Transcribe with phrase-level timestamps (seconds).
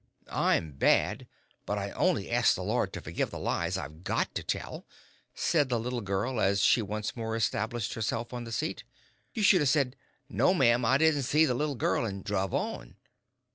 [0.33, 1.27] "I'm bad,
[1.67, 4.87] but I only asked the Lord to forgive the lies I'd got to tell,"
[5.35, 8.83] said the little girl as she once more established herself on the seat.
[9.35, 9.95] "You should 'a' said,
[10.27, 12.95] 'No, ma'am, I didn't see the little girl' an' druv on."